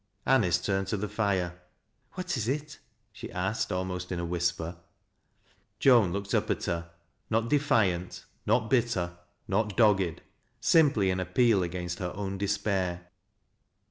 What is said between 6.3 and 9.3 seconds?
up at her,— not defiant, not bitter,